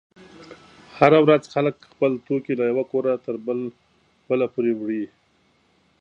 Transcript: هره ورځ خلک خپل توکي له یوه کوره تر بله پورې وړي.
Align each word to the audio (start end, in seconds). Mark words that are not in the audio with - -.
هره 0.97 1.19
ورځ 1.25 1.43
خلک 1.53 1.75
خپل 1.91 2.11
توکي 2.27 2.53
له 2.59 2.65
یوه 2.71 2.83
کوره 2.91 3.13
تر 3.25 3.35
بله 4.29 4.45
پورې 4.53 4.71
وړي. 4.79 5.03